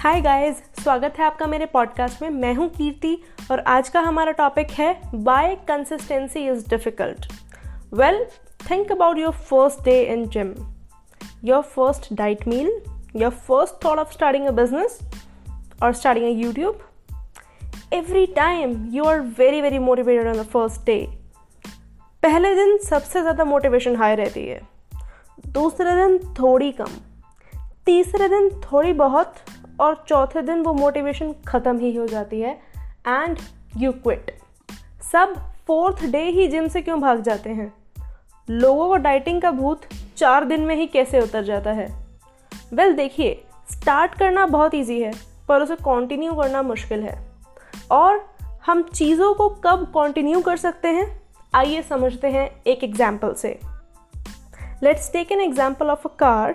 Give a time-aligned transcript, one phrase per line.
[0.00, 3.18] Hi guys स्वागत है आपका मेरे पॉडकास्ट में। मैं हूँ कीर्ति
[3.50, 7.26] और आज का हमारा टॉपिक है why consistency is difficult
[7.94, 8.24] well
[8.70, 10.54] think about your first day in gym
[11.44, 12.70] your first diet meal
[13.16, 14.98] your first thought of starting a business
[15.82, 16.80] और starting a YouTube
[17.92, 20.98] every time you are very very motivated on the first day
[22.22, 24.60] पहले दिन सबसे ज़्यादा motivation high रहती है।
[25.46, 27.00] दूसरे दिन थोड़ी कम।
[27.86, 29.34] तीसरे दिन थोड़ी बहुत
[29.80, 32.52] और चौथे दिन वो मोटिवेशन ख़त्म ही हो जाती है
[33.06, 33.38] एंड
[33.76, 34.30] यू क्विट
[35.12, 35.34] सब
[35.66, 37.72] फोर्थ डे ही जिम से क्यों भाग जाते हैं?
[38.48, 39.80] लोगों को डाइटिंग का भूत
[40.16, 41.86] चार दिन में ही कैसे उतर जाता है?
[42.72, 45.12] वेल well, देखिए स्टार्ट करना बहुत ईजी है
[45.48, 47.18] पर उसे कंटिन्यू करना मुश्किल है।
[47.90, 48.24] और
[48.66, 51.06] हम चीज़ों को कब कंटिन्यू कर सकते हैं?
[51.54, 53.58] आइए समझते हैं एक एग्ज़ाम्पल से।
[54.82, 56.54] Let's take an example of a car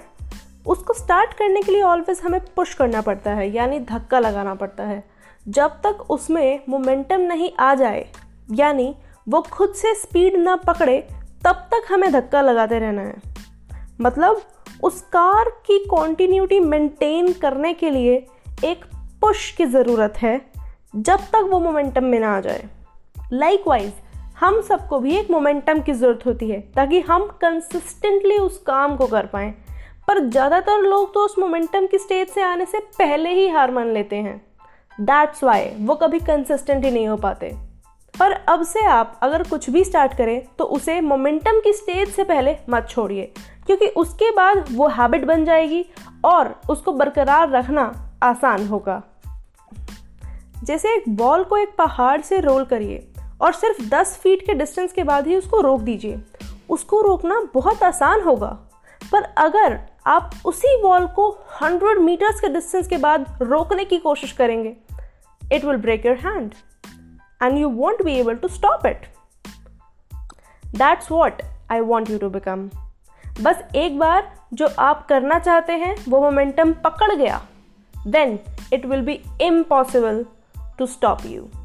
[0.66, 4.84] उसको स्टार्ट करने के लिए ऑलवेज हमें पुश करना पड़ता है, यानी धक्का लगाना पड़ता
[4.84, 5.04] है।
[5.48, 8.08] जब तक उसमें मोमेंटम नहीं आ जाए,
[8.52, 8.96] यानी
[9.30, 11.08] वो खुद से स्पीड ना पकड़े,
[11.46, 13.16] तब तक हमें धक्का लगाते रहना है।
[14.02, 14.42] मतलब
[14.84, 18.16] उस कार की कॉन्टीन्यूटी मेंटेन करने के लिए
[18.66, 18.86] एक
[19.22, 20.42] पुश की ज़रूरत है,
[20.96, 22.64] जब तक वो मोमेंटम में ना आ जाए।
[23.34, 23.94] लाइकवाइज
[24.40, 29.08] हम सबको भी एक मोमेंटम की ज़रूरत होती है, ताकि हम कंसिस्टेंटली उस काम को
[29.08, 29.54] कर पाएँ।
[30.08, 33.92] पर ज़्यादातर लोग तो उस मोमेंटम की स्टेज से आने से पहले ही हार मान
[33.94, 34.42] लेते हैं।
[35.00, 37.50] दैट्स वाई वो कभी कंसिस्टेंट ही नहीं हो पाते।
[38.14, 42.24] पर अब से आप अगर कुछ भी स्टार्ट करें तो उसे मोमेंटम की स्टेज से
[42.24, 43.32] पहले मत छोड़िए,
[43.66, 45.86] क्योंकि उसके बाद वो हैबिट बन जाएगी
[46.26, 47.92] और उसको बरकरार रखना
[48.24, 49.02] आसान होगा।
[50.64, 53.08] जैसे एक बॉल को एक पहाड़ से रोल करिए
[53.42, 56.20] और सिर्फ़ 10 फीट के डिस्टेंस के बाद ही उसको रोक दीजिए।
[56.70, 58.58] उसको रोकना बहुत आसान होगा।
[59.12, 64.32] पर अगर आप उसी बॉल को 100 मीटर्स के डिस्टेंस के बाद रोकने की कोशिश
[64.32, 64.78] करेंगे
[65.52, 66.54] it will break your hand
[67.44, 69.02] and you won't be able to stop it
[70.66, 72.70] that's what I want you to become
[73.42, 77.46] बस एक बार जो आप करना चाहते हैं, वो मोमेंटम पकड़ गया
[78.08, 78.40] then
[78.74, 80.26] it will be impossible
[80.78, 81.65] to stop you